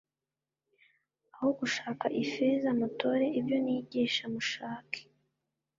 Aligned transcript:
aho 1.33 1.49
gushaka 1.59 2.05
ifeza 2.23 2.69
mutore 2.79 3.25
ibyo 3.39 3.57
nigisha 3.63 4.23
mushake 4.33 5.01